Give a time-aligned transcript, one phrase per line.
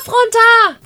[0.00, 0.78] Knopf runter!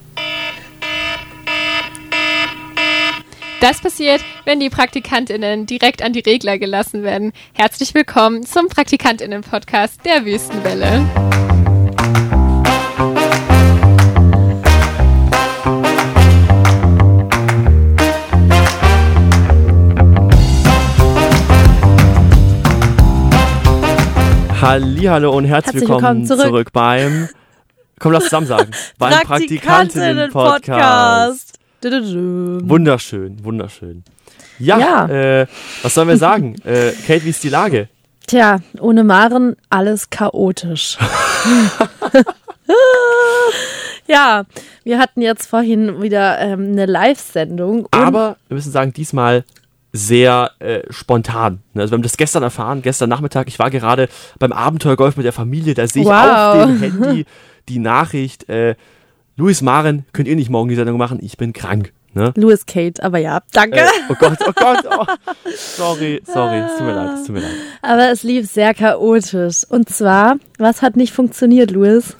[3.60, 7.32] Das passiert, wenn die PraktikantInnen direkt an die Regler gelassen werden.
[7.55, 11.03] Herzlich willkommen zum PraktikantInnen-Podcast der Wüstenwelle.
[24.61, 26.46] Hallihallo und herzlich, Herzlich willkommen, willkommen zurück.
[26.46, 26.73] zurück.
[26.73, 27.29] beim
[27.99, 28.71] Komm, lass zusammen sagen.
[28.98, 31.59] beim Praktikantinnen-Podcast.
[31.83, 34.05] Wunderschön, wunderschön.
[34.59, 35.07] Ja, Ja.
[35.09, 35.47] Äh,
[35.83, 36.57] was sollen wir sagen?
[36.65, 37.88] äh, Kate, wie ist die Lage?
[38.27, 40.97] Tja, ohne Maren alles chaotisch.
[44.07, 44.45] ja,
[44.85, 47.88] wir hatten jetzt vorhin wieder ähm, eine Live-Sendung.
[47.91, 49.45] Aber wir müssen sagen, diesmal
[49.93, 51.61] sehr äh, spontan.
[51.74, 53.47] Also wir haben das gestern erfahren, gestern Nachmittag.
[53.49, 55.74] Ich war gerade beim Abenteuergolf mit der Familie.
[55.74, 56.15] Da sehe ich Wow.
[56.15, 57.27] auf dem Handy
[57.68, 58.74] die Nachricht, äh,
[59.36, 61.18] Luis Maren, könnt ihr nicht morgen die Sendung machen?
[61.23, 61.93] Ich bin krank.
[62.15, 62.32] Ne?
[62.37, 63.80] Louis Kate, aber ja, danke.
[63.80, 65.04] Äh, oh Gott, oh Gott, oh.
[65.56, 67.54] sorry, sorry, es tut mir leid, es tut mir leid.
[67.82, 69.64] Aber es lief sehr chaotisch.
[69.68, 72.16] Und zwar, was hat nicht funktioniert, Louis?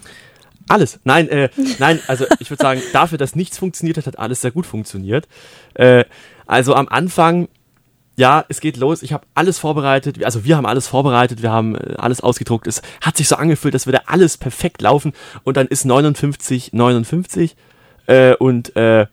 [0.69, 0.99] Alles.
[1.05, 1.49] Nein, äh,
[1.79, 5.29] nein, also ich würde sagen, dafür, dass nichts funktioniert hat, hat alles sehr gut funktioniert.
[5.75, 6.05] Äh,
[6.47, 7.49] also am Anfang,
[8.17, 9.03] ja, es geht los.
[9.03, 10.23] Ich habe alles vorbereitet.
[10.25, 12.67] Also wir haben alles vorbereitet, wir haben äh, alles ausgedruckt.
[12.67, 15.13] Es hat sich so angefühlt, dass wir da alles perfekt laufen.
[15.43, 17.57] Und dann ist 59, 59
[18.07, 19.07] äh, und äh,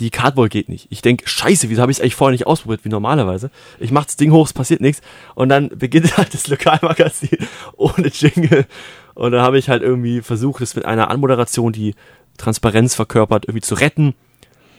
[0.00, 0.86] die Cardboard geht nicht.
[0.90, 3.50] Ich denk, scheiße, wieso habe ich es eigentlich vorher nicht ausprobiert, wie normalerweise?
[3.78, 5.02] Ich mach das Ding hoch, es passiert nichts.
[5.34, 7.38] Und dann beginnt halt das Lokalmagazin
[7.76, 8.66] ohne Jingle.
[9.14, 11.94] Und dann habe ich halt irgendwie versucht, es mit einer Anmoderation, die
[12.38, 14.14] Transparenz verkörpert, irgendwie zu retten.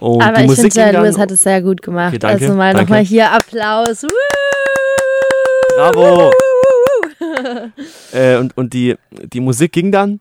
[0.01, 2.09] Und aber die ich Musik finde, dann, Louis hat es sehr gut gemacht.
[2.09, 4.03] Okay, danke, also mal nochmal hier Applaus.
[4.03, 4.09] Woo!
[5.75, 6.31] Bravo!
[8.13, 10.19] äh, und und die, die Musik ging dann.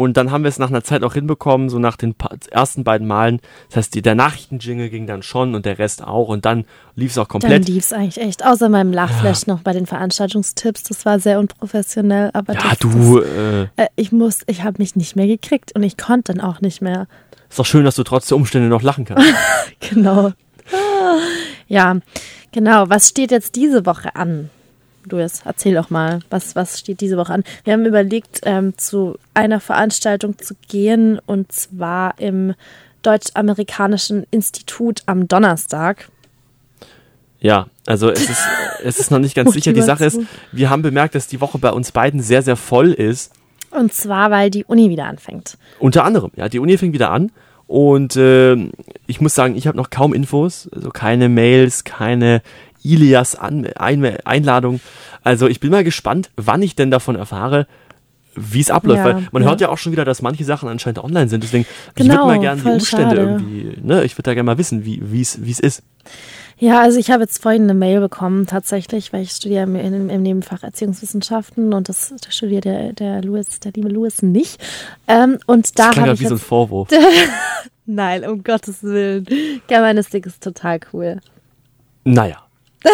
[0.00, 2.14] Und dann haben wir es nach einer Zeit auch hinbekommen, so nach den
[2.50, 3.38] ersten beiden Malen.
[3.68, 6.28] Das heißt, die, der Nachrichtenjingle ging dann schon und der Rest auch.
[6.28, 7.68] Und dann lief es auch Dann komplett.
[7.68, 8.42] lief es eigentlich echt.
[8.42, 10.84] Außer meinem Lachflash noch bei den Veranstaltungstipps.
[10.84, 12.30] Das war sehr unprofessionell.
[12.32, 15.72] Aber ja, das, du, äh, Das, äh, ich muss, ich habe mich nicht mehr gekriegt
[15.76, 17.06] und ich konnte dann auch nicht mehr.
[17.50, 19.26] Ist doch schön, dass du trotz der Umstände noch lachen kannst.
[19.90, 20.32] Genau.
[21.66, 21.96] Ja,
[22.52, 22.88] genau.
[22.88, 24.50] Was steht jetzt diese Woche an?
[25.04, 27.44] Louis, erzähl doch mal, was, was steht diese Woche an?
[27.64, 32.54] Wir haben überlegt, ähm, zu einer Veranstaltung zu gehen und zwar im
[33.02, 36.08] Deutsch-Amerikanischen Institut am Donnerstag.
[37.40, 38.42] Ja, also es ist,
[38.84, 39.72] es ist noch nicht ganz sicher.
[39.72, 40.20] Die Sache ist,
[40.52, 43.32] wir haben bemerkt, dass die Woche bei uns beiden sehr, sehr voll ist.
[43.70, 45.56] Und zwar, weil die Uni wieder anfängt.
[45.78, 47.30] Unter anderem, ja, die Uni fängt wieder an.
[47.66, 48.72] Und ähm,
[49.06, 52.42] ich muss sagen, ich habe noch kaum Infos, also keine Mails, keine
[52.82, 54.80] Ilias an Ein Einladung.
[55.22, 57.66] Also ich bin mal gespannt, wann ich denn davon erfahre,
[58.34, 58.98] wie es abläuft.
[58.98, 59.48] Ja, Weil man ja.
[59.48, 61.42] hört ja auch schon wieder, dass manche Sachen anscheinend online sind.
[61.44, 63.20] Deswegen, ich Genau, würde mal gerne die Umstände schade.
[63.20, 65.82] irgendwie, ne, ich würde da gerne mal wissen, wie es ist.
[66.58, 70.10] Ja, also ich habe jetzt vorhin eine Mail bekommen, tatsächlich, weil ich studiere im, im,
[70.10, 74.60] im Nebenfach Erziehungswissenschaften und das, das studiert der, der Louis, der liebe Louis nicht.
[75.08, 76.88] Ähm, und da Das klang ich wie so ein Vorwurf.
[77.86, 79.26] Nein, um Gottes Willen.
[79.68, 81.20] Germanistik ist total cool.
[82.04, 82.36] Naja.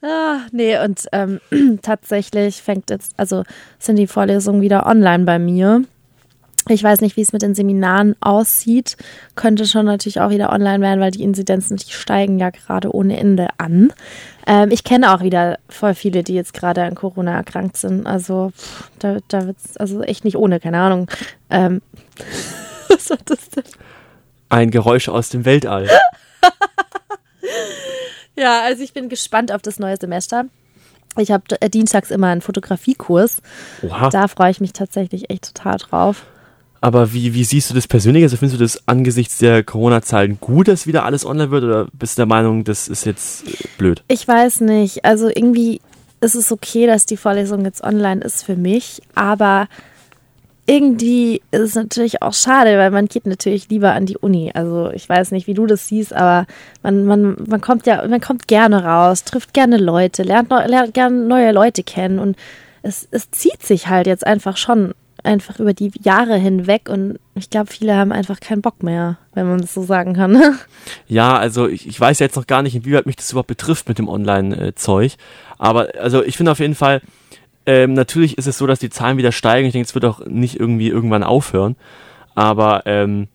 [0.00, 1.40] Ah, nee, und ähm,
[1.82, 3.42] tatsächlich fängt jetzt, also
[3.80, 5.82] sind die Vorlesungen wieder online bei mir.
[6.68, 8.96] Ich weiß nicht, wie es mit den Seminaren aussieht.
[9.34, 13.18] Könnte schon natürlich auch wieder online werden, weil die Inzidenzen, die steigen ja gerade ohne
[13.18, 13.92] Ende an.
[14.46, 18.06] Ähm, ich kenne auch wieder voll viele, die jetzt gerade an Corona erkrankt sind.
[18.06, 21.10] Also pff, da, da wird es also echt nicht ohne, keine Ahnung.
[21.50, 21.80] Ähm,
[22.88, 23.64] was war das denn?
[24.50, 25.88] Ein Geräusch aus dem Weltall.
[28.38, 30.44] Ja, also ich bin gespannt auf das neue Semester.
[31.16, 33.42] Ich habe äh, dienstags immer einen Fotografiekurs.
[33.82, 34.08] Oha.
[34.10, 36.24] Da freue ich mich tatsächlich echt total drauf.
[36.80, 38.22] Aber wie, wie siehst du das persönlich?
[38.22, 41.64] Also findest du das angesichts der Corona-Zahlen gut, dass wieder alles online wird?
[41.64, 44.04] Oder bist du der Meinung, das ist jetzt äh, blöd?
[44.06, 45.80] Ich weiß nicht, also irgendwie
[46.20, 49.68] ist es okay, dass die Vorlesung jetzt online ist für mich, aber
[50.68, 54.50] irgendwie ist es natürlich auch schade, weil man geht natürlich lieber an die Uni.
[54.52, 56.46] Also ich weiß nicht, wie du das siehst, aber
[56.82, 61.16] man, man, man kommt ja, man kommt gerne raus, trifft gerne Leute, lernt, lernt gerne
[61.16, 62.36] neue Leute kennen und
[62.82, 64.92] es, es zieht sich halt jetzt einfach schon
[65.24, 69.48] einfach über die Jahre hinweg und ich glaube, viele haben einfach keinen Bock mehr, wenn
[69.48, 70.38] man das so sagen kann.
[71.06, 73.98] Ja, also ich, ich weiß jetzt noch gar nicht, inwieweit mich das überhaupt betrifft mit
[73.98, 75.14] dem Online-Zeug.
[75.58, 77.00] Aber also ich finde auf jeden Fall,
[77.68, 79.66] ähm, natürlich ist es so, dass die Zahlen wieder steigen.
[79.66, 81.76] Ich denke, es wird auch nicht irgendwie irgendwann aufhören.
[82.34, 83.28] Aber ähm,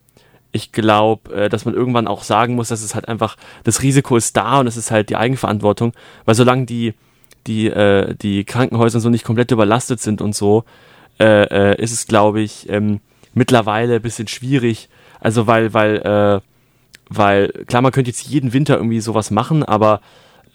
[0.52, 4.18] ich glaube, äh, dass man irgendwann auch sagen muss, dass es halt einfach, das Risiko
[4.18, 5.94] ist da und es ist halt die Eigenverantwortung.
[6.26, 6.96] Weil solange die,
[7.46, 10.64] die, äh, die Krankenhäuser so nicht komplett überlastet sind und so,
[11.20, 13.02] äh, äh, ist es, glaube ich, ähm,
[13.36, 14.90] mittlerweile ein bisschen schwierig.
[15.20, 16.42] Also weil, weil, äh,
[17.08, 20.02] weil, klar, man könnte jetzt jeden Winter irgendwie sowas machen, aber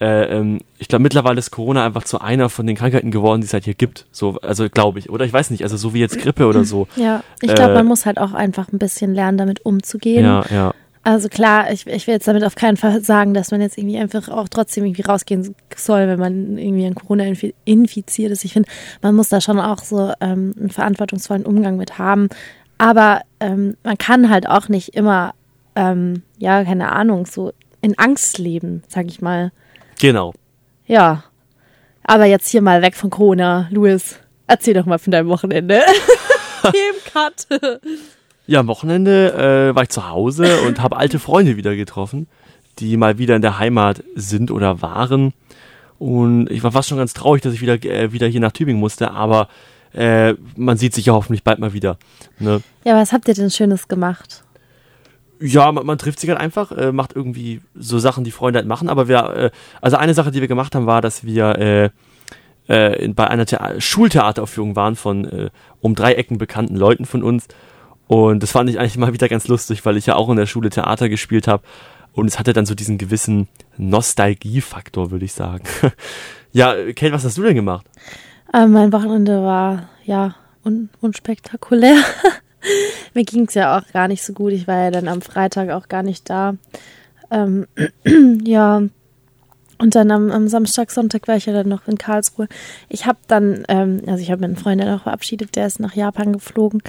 [0.01, 3.47] äh, ähm, ich glaube, mittlerweile ist Corona einfach zu einer von den Krankheiten geworden, die
[3.47, 4.07] es halt hier gibt.
[4.13, 5.11] So, also glaube ich.
[5.11, 6.87] Oder ich weiß nicht, also so wie jetzt Grippe oder so.
[6.97, 10.25] Ja, ich glaube, Äh, man muss halt auch einfach ein bisschen lernen, damit umzugehen.
[10.25, 10.75] Ja, ja.
[11.05, 13.97] Also klar, ich, ich will jetzt damit auf keinen Fall sagen, dass man jetzt irgendwie
[13.99, 18.45] einfach auch trotzdem irgendwie rausgehen soll, wenn man irgendwie an Corona infi- infiziert ist.
[18.45, 18.69] Ich finde,
[19.01, 22.29] man muss da schon auch so ähm, einen verantwortungsvollen Umgang mit haben.
[22.77, 25.35] Aber ähm, man kann halt auch nicht immer,
[25.77, 29.51] ähm, ja, keine Ahnung, so in Angst leben, sag ich mal.
[30.01, 30.33] Genau.
[30.87, 31.25] Ja.
[32.05, 33.69] Aber jetzt hier mal weg von Corona.
[33.71, 35.83] Louis, erzähl doch mal von deinem Wochenende.
[36.63, 37.89] Themencut.
[38.47, 42.27] Ja, am Wochenende äh, war ich zu Hause und habe alte Freunde wieder getroffen,
[42.79, 45.35] die mal wieder in der Heimat sind oder waren.
[45.99, 48.81] Und ich war fast schon ganz traurig, dass ich wieder, äh, wieder hier nach Tübingen
[48.81, 49.49] musste, aber
[49.93, 51.99] äh, man sieht sich ja hoffentlich bald mal wieder.
[52.39, 52.63] Ne?
[52.85, 54.45] Ja, was habt ihr denn Schönes gemacht?
[55.41, 58.69] Ja, man, man trifft sich halt einfach, äh, macht irgendwie so Sachen, die Freunde halt
[58.69, 58.89] machen.
[58.89, 59.51] Aber wir, äh,
[59.81, 61.91] also eine Sache, die wir gemacht haben, war, dass wir äh,
[62.69, 65.51] äh, in, bei einer Thea Schultheateraufführung waren von äh,
[65.81, 67.49] um drei Ecken bekannten Leuten von uns.
[68.07, 70.47] Und das fand ich eigentlich mal wieder ganz lustig, weil ich ja auch in der
[70.47, 71.63] Schule Theater gespielt habe.
[72.13, 75.65] Und es hatte dann so diesen gewissen Nostalgiefaktor, würde ich sagen.
[76.53, 77.87] ja, Kate, was hast du denn gemacht?
[78.53, 80.35] Ähm, mein Wochenende war ja
[80.65, 81.97] un unspektakulär.
[83.15, 84.53] Mir ging es ja auch gar nicht so gut.
[84.53, 86.55] Ich war ja dann am Freitag auch gar nicht da.
[87.31, 87.67] Ähm,
[88.45, 88.83] ja.
[89.81, 92.49] Und dann am, am Samstag, Sonntag war ich ja dann noch in Karlsruhe.
[92.89, 95.95] Ich habe dann, ähm, also ich habe meinen Freund dann auch verabschiedet, der ist nach
[95.95, 96.83] Japan geflogen.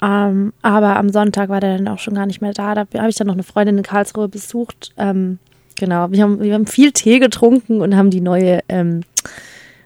[0.00, 2.74] Ähm, aber am Sonntag war der dann auch schon gar nicht mehr da.
[2.74, 4.92] Da habe ich dann noch eine Freundin in Karlsruhe besucht.
[4.96, 5.38] Ähm,
[5.76, 9.00] genau, wir haben, wir haben viel Tee getrunken und haben die neue, ähm,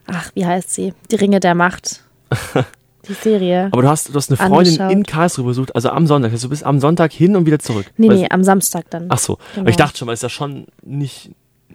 [0.06, 0.92] ach, wie heißt sie?
[1.10, 2.04] Die Ringe der Macht.
[3.08, 3.68] Die Serie.
[3.72, 4.92] Aber du hast, du hast eine Freundin Angeschaut.
[4.92, 6.32] in Karlsruhe besucht, also am Sonntag.
[6.32, 7.86] Also du bist am Sonntag hin und wieder zurück.
[7.96, 9.06] nee, nee, am Samstag dann.
[9.08, 9.62] Ach so, Genau.
[9.62, 11.30] aber ich dachte schon, weil es ja schon nicht,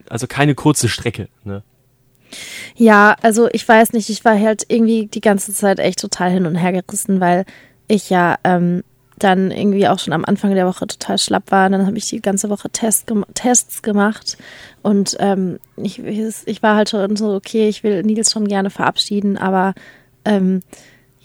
[0.10, 1.28] also keine kurze Strecke.
[1.44, 1.64] Ne?
[2.76, 6.46] Ja, also ich weiß nicht, ich war halt irgendwie die ganze Zeit echt total hin
[6.46, 7.46] und her gerissen, weil
[7.88, 8.84] ich ja ähm,
[9.18, 11.70] dann irgendwie auch schon am Anfang der Woche total schlapp war.
[11.70, 14.38] Dann habe ich die ganze Woche Test gem Tests gemacht
[14.84, 19.38] und ähm, ich, ich war halt schon so, okay, ich will Nils schon gerne verabschieden,
[19.38, 19.74] aber
[20.24, 20.62] ähm,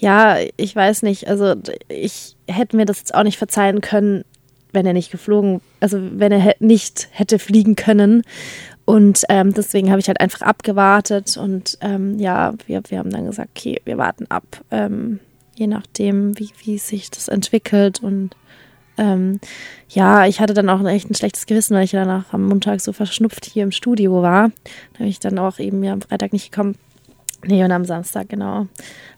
[0.05, 1.55] ja, ich weiß nicht, also
[1.89, 4.27] ich hätte mir das jetzt auch nicht verzeihen können,
[4.71, 8.23] wenn er nicht geflogen, also wenn er nicht hätte fliegen können.
[8.85, 13.25] Und ähm, deswegen habe ich halt einfach abgewartet und ähm, ja, wir, wir haben dann
[13.25, 15.21] gesagt, okay, wir warten ab, ähm,
[15.55, 18.03] je nachdem, wie, wie sich das entwickelt.
[18.03, 18.37] Und
[18.99, 19.41] ähm,
[19.89, 22.93] ja, ich hatte dann auch echt ein schlechtes Gewissen, weil ich danach am Montag so
[22.93, 24.51] verschnupft hier im Studio war.
[24.93, 26.77] Da bin ich dann auch eben ja am Freitag nicht gekommen.
[27.47, 28.67] Nee, und am Samstag, genau.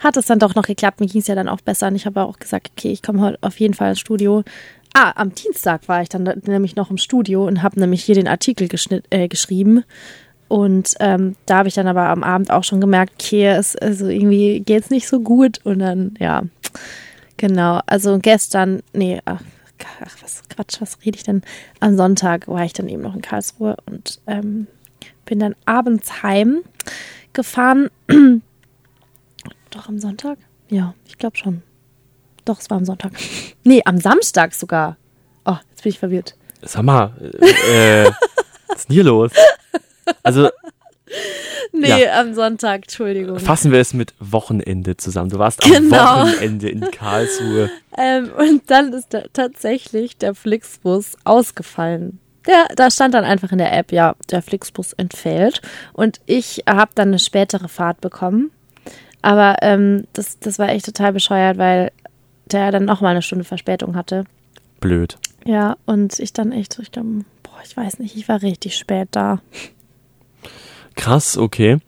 [0.01, 1.01] Hat es dann doch noch geklappt.
[1.01, 1.89] Mir ging es ja dann auch besser.
[1.89, 4.43] Und ich habe auch gesagt, okay, ich komme heute auf jeden Fall ins Studio.
[4.95, 8.29] Ah, am Dienstag war ich dann nämlich noch im Studio und habe nämlich hier den
[8.29, 8.69] Artikel
[9.11, 9.85] äh, geschrieben.
[10.49, 14.07] Und ähm, da habe ich dann aber am Abend auch schon gemerkt, okay, es, also
[14.07, 15.61] irgendwie geht es nicht so gut.
[15.65, 16.43] Und dann, ja,
[17.37, 17.81] genau.
[17.87, 19.43] Also gestern, nee, ach,
[20.05, 21.43] ach was Quatsch, was rede ich denn?
[21.81, 24.67] Am Sonntag war ich dann eben noch in Karlsruhe und ähm,
[25.27, 26.61] bin dann abends heim
[27.37, 27.91] gefahren.
[29.71, 30.39] Doch am Sonntag?
[30.69, 31.63] Ja, ich glaube schon.
[32.45, 33.13] Doch, es war am Sonntag.
[33.65, 34.97] Nee, am Samstag sogar.
[35.45, 36.37] Oh, jetzt bin ich verwirrt.
[36.63, 38.11] Sag mal, äh, äh,
[38.69, 39.33] was ist denn hier los?
[40.23, 40.51] Also
[41.73, 43.39] Nee, am Sonntag, Entschuldigung.
[43.41, 45.31] fassen wir es mit Wochenende zusammen.
[45.31, 46.23] Du warst am Genau.
[46.27, 47.71] Wochenende in Karlsruhe.
[47.99, 52.19] Ähm, und dann ist da tatsächlich der Flixbus ausgefallen.
[52.47, 55.63] Der, da stand dann einfach in der App, ja, der Flixbus entfällt.
[55.93, 58.51] Und ich habe dann eine spätere Fahrt bekommen.
[59.23, 61.91] Aber ähm, das, das war echt total bescheuert, weil
[62.47, 64.25] der dann noch mal eine Stunde Verspätung hatte.
[64.81, 65.19] Blöd.
[65.45, 68.77] Ja, und ich dann echt so, ich glaube, boah, ich weiß nicht, ich war richtig
[68.77, 69.41] spät da.
[70.95, 71.79] Krass, okay.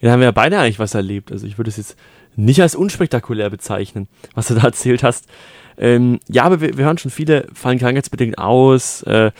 [0.00, 1.32] Ja, da haben wir ja beide eigentlich was erlebt.
[1.32, 1.96] Also ich würde es jetzt
[2.34, 5.26] nicht als unspektakulär bezeichnen, was du da erzählt hast.
[5.78, 9.02] Ähm, ja, aber wir, wir hören schon, viele fallen krankheitsbedingt aus.
[9.02, 9.32] Äh,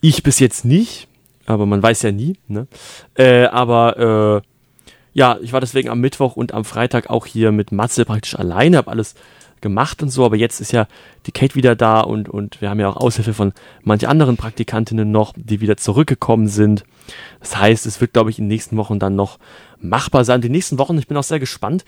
[0.00, 1.08] ich bis jetzt nicht,
[1.46, 2.36] aber man weiß ja nie.
[2.46, 2.66] Ne?
[3.14, 4.48] Äh, aber äh,
[5.14, 8.76] ja, ich war deswegen am Mittwoch und am Freitag auch hier mit Matze praktisch alleine,
[8.76, 9.14] habe alles
[9.60, 10.86] gemacht und so, aber jetzt ist ja
[11.26, 13.52] die Kate wieder da und, und wir haben ja auch Aushilfe von
[13.82, 16.84] manch anderen Praktikantinnen noch, die wieder zurückgekommen sind.
[17.40, 19.38] Das heißt, es wird, glaube ich, in den nächsten Wochen dann noch
[19.80, 20.40] machbar sein.
[20.40, 21.84] Die nächsten Wochen, ich bin auch sehr gespannt,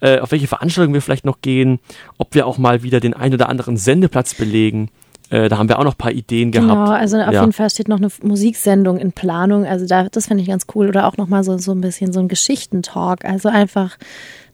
[0.00, 1.78] äh, auf welche Veranstaltungen wir vielleicht noch gehen,
[2.18, 4.90] ob wir auch mal wieder den ein oder anderen Sendeplatz belegen.
[5.30, 6.68] Äh, da haben wir auch noch ein paar Ideen gehabt.
[6.68, 7.40] Genau, also auf Ja.
[7.40, 9.64] jeden Fall steht noch eine Musiksendung in Planung.
[9.64, 10.88] Also da, das finde ich ganz cool.
[10.88, 13.24] Oder auch nochmal so, so ein bisschen so ein Geschichtentalk.
[13.24, 13.96] Also einfach,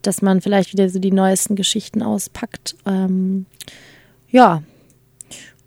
[0.02, 2.76] dass man vielleicht wieder so die neuesten Geschichten auspackt.
[2.87, 3.47] Ähm,
[4.30, 4.62] Ja.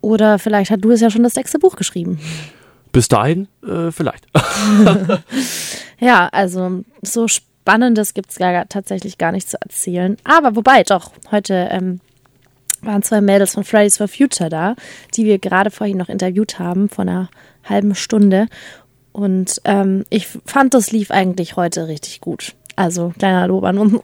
[0.01, 2.19] Oder vielleicht hat du es ja schon das sechste Buch geschrieben.
[2.91, 4.27] Bis dahin, äh, vielleicht.
[5.99, 10.15] Ja, also so Spannendes gibt es ja tatsächlich gar nicht zu erzählen.
[10.23, 11.99] Aber wobei, doch, heute ähm,
[12.81, 14.75] waren zwei Mädels von Fridays for Future da,
[15.15, 17.29] die wir gerade vorhin noch interviewt haben, vor einer
[17.63, 18.48] halben Stunde.
[19.12, 22.55] Und ähm, ich fand, das lief eigentlich heute richtig gut.
[22.75, 24.01] Also kleiner Lob an uns.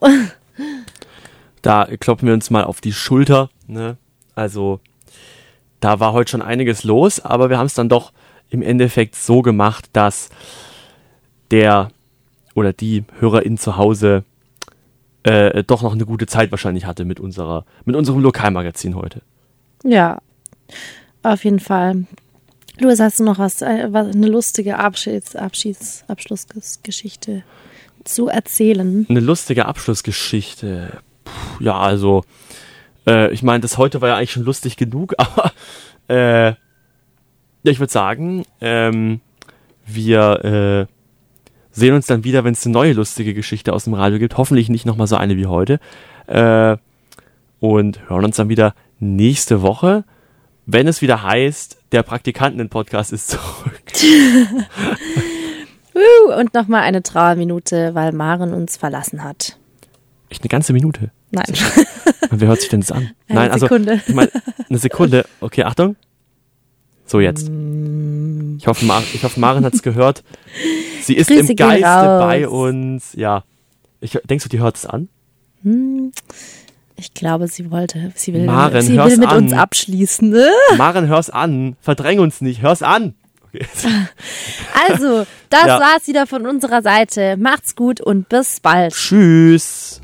[1.62, 3.50] Da klopfen wir uns mal auf die Schulter.
[3.66, 3.96] Ne?
[4.36, 4.78] Also
[5.80, 8.12] da war heute schon einiges los, aber wir haben es dann doch
[8.50, 10.28] im Endeffekt so gemacht, dass
[11.50, 11.90] der
[12.54, 14.22] oder die Hörerin zu Hause
[15.26, 19.22] äh, doch noch eine gute Zeit wahrscheinlich hatte mit unserer, mit unserem Lokalmagazin heute.
[19.82, 20.18] Ja,
[21.24, 22.06] auf jeden Fall.
[22.78, 27.42] Luis, hast du noch was, äh, was eine lustige Abschieds, Abschieds, Abschlussgeschichte
[28.04, 29.04] zu erzählen?
[29.08, 31.00] Eine lustige Abschlussgeschichte.
[31.24, 32.22] Puh, ja, also,
[33.04, 35.52] äh, ich meine, das heute war ja eigentlich schon lustig genug, aber
[36.08, 36.56] äh, ja,
[37.72, 39.20] ich würde sagen, ähm,
[39.86, 40.95] wir äh,
[41.76, 44.36] sehen uns dann wieder, wenn es eine neue lustige Geschichte aus dem Radio gibt.
[44.36, 45.78] Hoffentlich nicht nochmal so eine wie heute.
[46.26, 46.76] Äh,
[47.60, 50.04] und hören uns dann wieder nächste Woche,
[50.66, 53.82] wenn es wieder heißt, der Praktikanten-Podcast ist zurück.
[55.96, 59.56] Uh, und nochmal eine Trauerminute, weil Maren uns verlassen hat.
[60.28, 61.10] Echt eine ganze Minute.
[61.30, 61.46] Nein,
[62.30, 63.10] Wer hört sich denn das an?
[63.28, 64.02] Eine Nein, also Sekunde.
[64.06, 64.28] ich mein,
[64.68, 65.24] eine Sekunde.
[65.40, 65.96] Okay, Achtung.
[67.06, 67.48] So jetzt.
[67.48, 68.15] Mm.
[68.58, 70.22] Ich hoffe, Mar ich hoffe Maren hat es gehört.
[71.02, 71.82] Sie ist Grüße im Geiste
[72.20, 73.12] bei uns.
[73.14, 73.44] Ja.
[74.00, 75.08] Ich, denkst du, die hört es an?
[76.96, 79.36] ich glaube, sie wollte, sie will, Maren, sie will mit an.
[79.44, 80.30] uns abschließen.
[80.30, 80.48] Ne?
[80.76, 81.76] Maren, hör's an.
[81.80, 82.62] Verdräng uns nicht.
[82.62, 83.14] Hör's an.
[83.48, 83.66] Okay.
[84.88, 85.80] Also, das Ja.
[85.80, 87.36] war's wieder von unserer Seite.
[87.38, 88.92] Macht's gut und bis bald.
[88.94, 90.00] Tschüss.